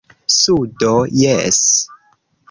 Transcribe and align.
Sudo, 0.35 0.93
jes. 1.23 1.59